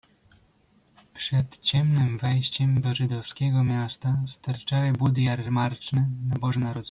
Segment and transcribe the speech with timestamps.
[1.13, 6.79] "Przed ciemnem wejściem do żydowskiego miasta sterczały budy jarmarczne na Boże Narodzenie."